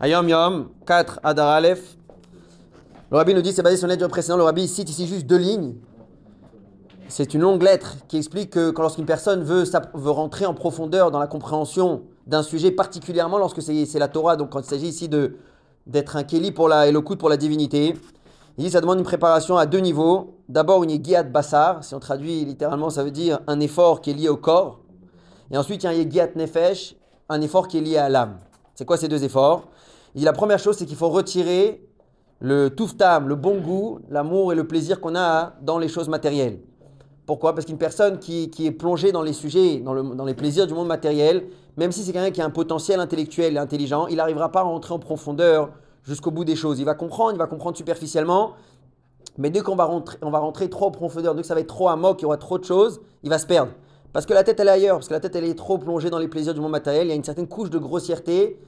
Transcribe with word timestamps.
Ayom 0.00 0.28
Yom 0.28 0.68
4 0.86 1.18
Adar 1.24 1.48
Aleph. 1.48 1.96
Le 3.10 3.16
rabbi 3.16 3.34
nous 3.34 3.42
dit, 3.42 3.52
c'est 3.52 3.64
basé 3.64 3.76
sur 3.76 3.88
l'aide 3.88 4.06
précédent. 4.06 4.36
Le 4.36 4.44
rabbi 4.44 4.68
cite 4.68 4.88
ici 4.88 5.08
juste 5.08 5.26
deux 5.26 5.38
lignes. 5.38 5.74
C'est 7.08 7.34
une 7.34 7.40
longue 7.40 7.64
lettre 7.64 7.96
qui 8.06 8.16
explique 8.16 8.50
que 8.50 8.72
lorsqu'une 8.78 9.06
personne 9.06 9.42
veut, 9.42 9.64
veut 9.94 10.10
rentrer 10.12 10.46
en 10.46 10.54
profondeur 10.54 11.10
dans 11.10 11.18
la 11.18 11.26
compréhension 11.26 12.02
d'un 12.28 12.44
sujet, 12.44 12.70
particulièrement 12.70 13.38
lorsque 13.38 13.60
c'est 13.60 13.98
la 13.98 14.06
Torah, 14.06 14.36
donc 14.36 14.50
quand 14.50 14.60
il 14.60 14.66
s'agit 14.66 14.86
ici 14.86 15.08
d'être 15.08 16.16
un 16.16 16.22
Kéli 16.22 16.52
pour 16.52 16.68
la 16.68 16.86
Elokut 16.86 17.16
pour 17.16 17.28
la 17.28 17.36
divinité, 17.36 17.96
il 18.56 18.64
dit 18.64 18.70
ça 18.70 18.80
demande 18.80 18.98
une 18.98 19.04
préparation 19.04 19.56
à 19.56 19.66
deux 19.66 19.80
niveaux. 19.80 20.36
D'abord 20.48 20.84
une 20.84 20.90
Yegiat 20.90 21.24
Bassar, 21.24 21.82
si 21.82 21.96
on 21.96 21.98
traduit 21.98 22.44
littéralement, 22.44 22.90
ça 22.90 23.02
veut 23.02 23.10
dire 23.10 23.40
un 23.48 23.58
effort 23.58 24.00
qui 24.00 24.10
est 24.10 24.14
lié 24.14 24.28
au 24.28 24.36
corps. 24.36 24.78
Et 25.50 25.58
ensuite 25.58 25.82
il 25.82 25.86
y 25.86 25.88
a 25.88 25.90
un 25.90 25.94
Yegiat 25.94 26.28
Nefesh, 26.36 26.94
un 27.28 27.40
effort 27.40 27.66
qui 27.66 27.78
est 27.78 27.80
lié 27.80 27.96
à 27.96 28.08
l'âme. 28.08 28.38
C'est 28.76 28.84
quoi 28.84 28.96
ces 28.96 29.08
deux 29.08 29.24
efforts? 29.24 29.66
La 30.24 30.32
première 30.32 30.58
chose, 30.58 30.76
c'est 30.76 30.86
qu'il 30.86 30.96
faut 30.96 31.08
retirer 31.08 31.86
le 32.40 32.70
touftam, 32.70 33.28
le 33.28 33.34
bon 33.34 33.60
goût, 33.60 34.00
l'amour 34.10 34.52
et 34.52 34.56
le 34.56 34.66
plaisir 34.66 35.00
qu'on 35.00 35.14
a 35.16 35.54
dans 35.62 35.78
les 35.78 35.88
choses 35.88 36.08
matérielles. 36.08 36.60
Pourquoi? 37.26 37.54
Parce 37.54 37.66
qu'une 37.66 37.78
personne 37.78 38.18
qui, 38.18 38.50
est 38.58 38.70
plongée 38.70 39.12
dans 39.12 39.22
les 39.22 39.32
sujets, 39.32 39.80
dans, 39.80 40.24
les 40.24 40.34
plaisirs 40.34 40.66
du 40.66 40.74
monde 40.74 40.88
matériel, 40.88 41.46
même 41.76 41.92
si 41.92 42.02
c'est 42.02 42.12
quelqu'un 42.12 42.30
qui 42.30 42.40
a 42.40 42.44
un 42.44 42.50
potentiel 42.50 43.00
intellectuel 43.00 43.54
et 43.54 43.58
intelligent, 43.58 44.06
il 44.06 44.16
n'arrivera 44.16 44.50
pas 44.50 44.60
à 44.60 44.62
rentrer 44.62 44.94
en 44.94 44.98
profondeur 44.98 45.70
jusqu'au 46.04 46.30
bout 46.30 46.44
des 46.44 46.56
choses. 46.56 46.80
Il 46.80 46.84
va 46.84 46.94
comprendre, 46.94 47.32
il 47.32 47.38
va 47.38 47.46
comprendre 47.46 47.76
superficiellement, 47.76 48.54
mais 49.36 49.50
dès 49.50 49.60
qu'on 49.60 49.76
va 49.76 49.84
rentrer, 49.84 50.16
on 50.22 50.30
va 50.30 50.38
rentrer 50.38 50.70
trop 50.70 50.86
en 50.86 50.90
profondeur, 50.90 51.34
dès 51.34 51.42
que 51.42 51.46
ça 51.46 51.54
va 51.54 51.60
être 51.60 51.68
trop 51.68 51.88
amok, 51.88 52.20
il 52.20 52.22
y 52.22 52.26
aura 52.26 52.38
trop 52.38 52.58
de 52.58 52.64
choses, 52.64 53.00
il 53.22 53.30
va 53.30 53.38
se 53.38 53.46
perdre. 53.46 53.72
Parce 54.12 54.24
que 54.24 54.32
la 54.32 54.42
tête 54.42 54.58
elle 54.58 54.68
est 54.68 54.72
ailleurs, 54.72 54.96
parce 54.96 55.08
que 55.08 55.14
la 55.14 55.20
tête 55.20 55.36
elle 55.36 55.44
est 55.44 55.54
trop 55.54 55.76
plongée 55.76 56.08
dans 56.08 56.18
les 56.18 56.28
plaisirs 56.28 56.54
du 56.54 56.60
monde 56.60 56.72
matériel, 56.72 57.06
il 57.06 57.10
y 57.10 57.12
a 57.12 57.16
une 57.16 57.24
certaine 57.24 57.46
couche 57.46 57.68
de 57.68 57.78
grossièreté 57.78 58.58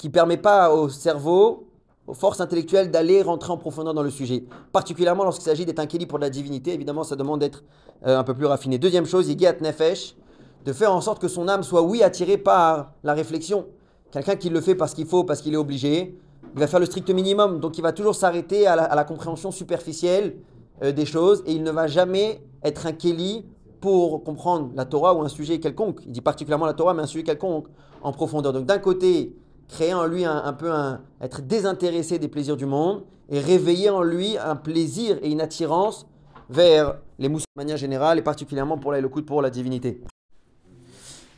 qui 0.00 0.08
ne 0.08 0.12
permet 0.12 0.38
pas 0.38 0.72
au 0.74 0.88
cerveau 0.88 1.66
aux 2.06 2.14
forces 2.14 2.40
intellectuelles 2.40 2.90
d'aller 2.90 3.20
rentrer 3.22 3.52
en 3.52 3.58
profondeur 3.58 3.92
dans 3.92 4.02
le 4.02 4.08
sujet. 4.10 4.44
Particulièrement 4.72 5.24
lorsqu'il 5.24 5.44
s'agit 5.44 5.66
d'être 5.66 5.78
un 5.78 5.86
kéli 5.86 6.06
pour 6.06 6.18
la 6.18 6.30
divinité, 6.30 6.72
évidemment, 6.72 7.04
ça 7.04 7.16
demande 7.16 7.40
d'être 7.40 7.62
euh, 8.06 8.18
un 8.18 8.24
peu 8.24 8.32
plus 8.34 8.46
raffiné. 8.46 8.78
Deuxième 8.78 9.04
chose, 9.04 9.28
Yigiat 9.28 9.60
Nefesh, 9.60 10.16
de 10.64 10.72
faire 10.72 10.92
en 10.94 11.02
sorte 11.02 11.20
que 11.20 11.28
son 11.28 11.48
âme 11.48 11.62
soit, 11.62 11.82
oui, 11.82 12.02
attirée 12.02 12.38
par 12.38 12.92
la 13.04 13.12
réflexion. 13.12 13.66
Quelqu'un 14.10 14.36
qui 14.36 14.48
le 14.48 14.62
fait 14.62 14.74
parce 14.74 14.94
qu'il 14.94 15.06
faut, 15.06 15.22
parce 15.22 15.42
qu'il 15.42 15.52
est 15.52 15.58
obligé, 15.58 16.18
il 16.54 16.58
va 16.58 16.66
faire 16.66 16.80
le 16.80 16.86
strict 16.86 17.10
minimum. 17.10 17.60
Donc 17.60 17.76
il 17.76 17.82
va 17.82 17.92
toujours 17.92 18.14
s'arrêter 18.14 18.66
à, 18.66 18.94
la, 18.94 19.04
compréhension 19.04 19.50
superficielle 19.50 20.36
euh, 20.82 20.92
des 20.92 21.04
choses 21.04 21.42
et 21.46 21.52
il 21.52 21.62
ne 21.62 21.70
va 21.70 21.86
jamais 21.86 22.42
être 22.64 22.86
un 22.86 22.92
kéli 22.92 23.44
pour 23.82 24.24
comprendre 24.24 24.70
la 24.74 24.86
Torah 24.86 25.14
ou 25.14 25.20
un 25.20 25.28
sujet 25.28 25.60
quelconque. 25.60 26.00
Il 26.06 26.12
dit 26.12 26.22
particulièrement 26.22 26.66
la 26.66 26.74
Torah, 26.74 26.94
mais 26.94 27.02
un 27.02 27.06
sujet 27.06 27.22
quelconque 27.24 27.66
en 28.02 28.12
profondeur. 28.12 28.52
Donc 28.52 28.64
d'un 28.66 28.78
côté, 28.78 29.36
créer 29.70 29.94
en 29.94 30.06
lui 30.06 30.24
un, 30.24 30.52
peu 30.52 30.70
un, 30.70 31.00
être 31.20 31.42
désintéressé 31.42 32.18
des 32.18 32.28
plaisirs 32.28 32.56
du 32.56 32.66
monde 32.66 33.04
et 33.28 33.38
réveiller 33.38 33.90
en 33.90 34.02
lui 34.02 34.36
un 34.36 34.56
plaisir 34.56 35.18
et 35.22 35.30
une 35.30 35.40
attirance 35.40 36.06
vers 36.48 36.96
les 37.18 37.28
mousses 37.28 37.44
de 37.56 37.60
manière 37.60 37.76
générale 37.76 38.18
et 38.18 38.22
particulièrement 38.22 38.76
pour 38.76 38.92
la 38.92 39.00
pour 39.08 39.42
la 39.42 39.50
divinité. 39.50 40.02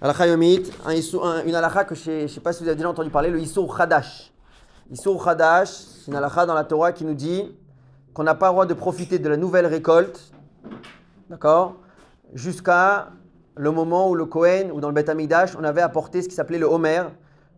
Alakha 0.01 0.27
Yomit, 0.27 0.65
une 1.47 1.55
alakha 1.55 1.85
que 1.85 1.95
je 1.95 2.23
ne 2.23 2.27
sais 2.27 2.41
pas 2.41 2.53
si 2.53 2.63
vous 2.63 2.69
avez 2.69 2.77
déjà 2.77 2.89
entendu 2.89 3.11
parler, 3.11 3.31
le 3.31 3.39
Issour 3.39 3.77
Khadash. 3.77 4.33
Issour 4.91 5.23
Khadash, 5.23 5.69
c'est 5.69 6.11
une 6.11 6.17
alakha 6.17 6.47
dans 6.47 6.55
la 6.55 6.65
Torah 6.65 6.93
qui 6.93 7.05
nous 7.05 7.15
dit 7.15 7.55
qu'on 8.15 8.25
n'a 8.25 8.35
pas 8.35 8.49
le 8.49 8.53
droit 8.53 8.67
de 8.67 8.75
profiter 8.75 9.19
de 9.19 9.29
la 9.29 9.37
nouvelle 9.37 9.67
récolte, 9.67 10.33
d'accord, 11.31 11.77
jusqu'à 12.35 13.11
le 13.55 13.71
moment 13.71 14.09
où 14.09 14.15
le 14.15 14.25
Kohen 14.25 14.73
ou 14.73 14.81
dans 14.81 14.89
le 14.89 14.95
Beth 14.95 15.09
Amidash, 15.09 15.55
on 15.57 15.65
avait 15.65 15.83
apporté 15.83 16.23
ce 16.23 16.29
qui 16.29 16.35
s'appelait 16.35 16.59
le 16.59 16.67
Homer, 16.67 17.05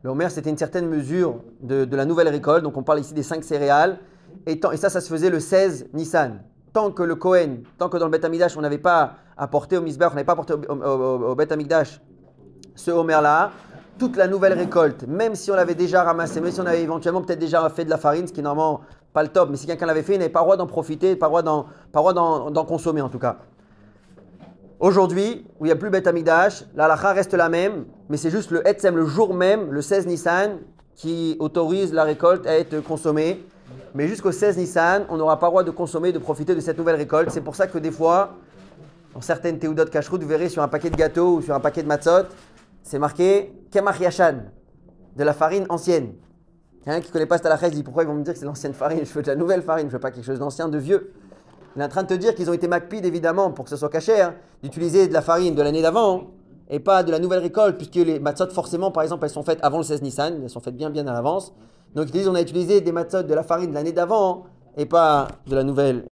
le 0.05 0.11
Homer, 0.11 0.29
c'était 0.29 0.51
une 0.51 0.59
certaine 0.59 0.87
mesure 0.87 1.37
de, 1.63 1.89
la 1.97 2.05
nouvelle 2.05 2.29
récolte. 2.29 2.63
Donc, 2.63 2.77
on 2.77 2.83
parle 2.83 3.01
ici 3.01 3.15
des 3.15 3.23
cinq 3.23 3.43
céréales. 3.43 3.99
Et, 4.47 4.61
ça, 4.77 4.91
ça 4.91 5.01
se 5.01 5.09
faisait 5.09 5.31
le 5.31 5.41
16 5.41 5.89
Nissan. 5.95 6.43
Tant 6.75 6.91
que 6.91 7.03
le 7.03 7.15
Kohen, 7.15 7.63
tant 7.79 7.89
que 7.89 7.97
dans 7.97 8.05
le 8.05 8.11
Beth 8.11 8.25
Amikdash, 8.27 8.55
on 8.59 8.61
n'avait 8.61 8.77
pas 8.77 9.15
apporté 9.39 9.79
au 9.79 9.81
Misbah, 9.81 10.09
on 10.09 10.11
n'avait 10.11 10.25
pas 10.25 10.35
apporté 10.35 10.53
au, 10.53 10.59
au, 10.59 11.35
Beth 11.35 11.51
Amikdash 11.53 12.03
ce 12.75 12.91
Homer-là, 12.91 13.53
toute 13.99 14.17
la 14.17 14.27
nouvelle 14.27 14.53
récolte, 14.53 15.07
même 15.07 15.37
si 15.37 15.51
on 15.51 15.55
l'avait 15.55 15.77
déjà 15.77 16.03
ramassé, 16.03 16.41
même 16.41 16.51
si 16.51 16.61
on 16.61 16.67
avait 16.67 16.83
éventuellement 16.83 17.23
peut-être 17.23 17.39
déjà 17.39 17.67
fait 17.71 17.85
de 17.85 17.91
la 17.91 17.97
farine, 17.97 18.27
ce 18.27 18.33
qui 18.33 18.41
est 18.41 18.43
normalement 18.43 18.81
pas 19.13 19.23
le 19.23 19.29
top, 19.29 19.49
mais 19.51 19.57
si 19.57 19.67
quelqu'un 19.67 19.87
l'avait 19.87 20.03
fait, 20.03 20.15
il 20.15 20.19
n'avait 20.19 20.33
pas 20.33 20.41
le 20.41 20.45
droit 20.45 20.57
d'en 20.57 20.67
profiter, 20.67 21.15
pas 21.15 21.29
le 21.29 21.43
droit 21.93 22.13
d'en 22.13 22.65
consommer 22.65 23.01
en 23.01 23.09
tout 23.09 23.21
cas. 23.21 23.39
Aujourd'hui, 24.81 25.47
où 25.61 25.65
il 25.65 25.69
n'y 25.69 25.73
a 25.73 25.77
plus 25.77 25.89
Beth 25.89 26.07
Amidash, 26.09 26.65
la 26.75 26.87
halakha 26.87 27.13
reste 27.13 27.33
la 27.33 27.49
même, 27.49 27.85
mais 28.09 28.17
c'est 28.17 28.31
juste 28.31 28.51
le 28.51 28.67
Etzem, 28.67 28.97
le 28.97 29.07
jour 29.07 29.35
même, 29.35 29.71
le 29.71 29.81
16 29.81 30.07
Nissan, 30.07 30.59
qui 30.95 31.37
autorise 31.39 31.93
la 31.93 32.05
récolte 32.05 32.47
à 32.47 32.59
être 32.59 32.81
consommée. 32.81 33.45
Mais 33.95 34.09
jusqu'au 34.09 34.33
16 34.33 34.59
Nissan, 34.59 35.07
on 35.09 35.17
n'aura 35.17 35.39
pas 35.39 35.47
le 35.47 35.51
droit 35.51 35.63
de 35.63 35.71
consommer, 35.71 36.13
de 36.13 36.19
profiter 36.19 36.55
de 36.55 36.61
cette 36.61 36.79
nouvelle 36.79 36.97
récolte. 36.97 37.31
C'est 37.31 37.41
pour 37.41 37.57
ça 37.57 37.67
que 37.67 37.79
des 37.79 37.91
fois, 37.91 38.37
dans 39.15 39.21
certaines 39.21 39.59
Théoudot 39.59 39.87
Kashrut, 39.87 40.21
vous 40.21 40.29
verrez 40.29 40.49
sur 40.49 40.63
un 40.63 40.69
paquet 40.69 40.91
de 40.91 40.97
gâteaux 40.97 41.37
ou 41.37 41.43
sur 41.43 41.55
un 41.55 41.61
paquet 41.61 41.83
de 41.83 41.89
matzot, 41.89 42.27
c'est 42.83 42.99
marqué 42.99 43.53
Kemach 43.71 43.99
Yashan, 43.99 44.43
de 45.17 45.25
la 45.25 45.33
farine 45.33 45.67
ancienne. 45.71 46.13
Il 46.85 46.91
y 46.91 46.93
a 46.93 46.97
un 46.97 47.01
qui 47.01 47.09
ne 47.09 47.13
connaît 47.13 47.27
pas 47.27 47.39
il 47.39 47.71
dit 47.71 47.83
pourquoi 47.83 48.03
ils 48.03 48.07
vont 48.07 48.15
me 48.15 48.23
dire 48.23 48.35
que 48.35 48.39
c'est 48.39 48.45
l'ancienne 48.45 48.75
farine? 48.75 49.01
Je 49.05 49.13
veux 49.13 49.23
de 49.23 49.29
la 49.29 49.37
nouvelle 49.37 49.63
farine, 49.63 49.87
je 49.89 49.93
veux 49.93 50.01
pas 50.01 50.11
quelque 50.11 50.27
chose 50.27 50.39
d'ancien, 50.39 50.69
de 50.69 50.77
vieux. 50.77 51.15
Il 51.75 51.81
est 51.81 51.85
en 51.85 51.89
train 51.89 52.03
de 52.03 52.09
te 52.09 52.15
dire 52.15 52.35
qu'ils 52.35 52.51
ont 52.51 52.53
été 52.53 52.69
macpides, 52.69 53.07
évidemment, 53.07 53.51
pour 53.51 53.65
que 53.65 53.71
ce 53.71 53.77
soit 53.77 53.89
caché, 53.89 54.21
hein, 54.21 54.35
d'utiliser 54.63 55.09
de 55.09 55.15
la 55.15 55.23
farine 55.23 55.55
de 55.55 55.63
l'année 55.63 55.81
d'avant 55.81 56.34
et 56.75 56.81
pas 56.81 57.05
de 57.05 57.13
la 57.13 57.21
nouvelle 57.21 57.39
récolte, 57.39 57.77
puisque 57.77 57.95
les 57.95 58.19
matzot, 58.19 58.51
forcément, 58.51 58.91
par 58.91 59.05
exemple, 59.05 59.25
elles 59.25 59.31
sont 59.31 59.45
faites 59.45 59.61
avant 59.63 59.79
le 59.79 59.85
16 59.85 60.03
Nissan, 60.03 60.41
elles 60.43 60.51
sont 60.51 60.59
faites 60.59 60.77
bien, 60.77 60.91
bien 60.91 61.07
à 61.07 61.13
l'avance. 61.13 61.55
Donc 61.95 62.09
ils 62.09 62.11
disent 62.11 62.27
on 62.27 62.35
a 62.35 62.43
utilisé 62.43 62.81
des 62.81 62.91
matzot 62.91 63.23
de 63.23 63.33
la 63.33 63.45
farine 63.45 63.71
de 63.71 63.75
l'année 63.75 63.93
d'avant 63.93 64.47
et 64.77 64.85
pas 64.85 65.29
de 65.47 65.55
la 65.55 65.63
nouvelle. 65.63 66.05